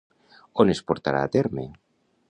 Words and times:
On 0.63 0.73
es 0.75 0.81
portarà 0.89 1.23
a 1.27 1.31
terme? 1.37 1.69